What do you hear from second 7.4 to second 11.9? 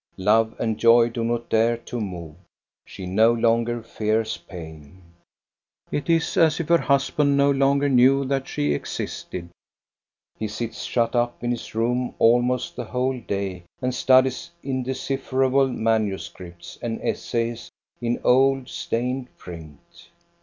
longer knew that she listed. He sits shut up in his